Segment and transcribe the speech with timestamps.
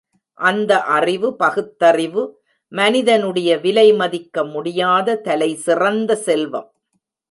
[0.39, 2.23] அந்த அறிவு பகுத்தறிவு
[2.71, 6.69] மனிதனுடைய விலை மதிக்க முடியாத தலைசிறந்த செல்வம்.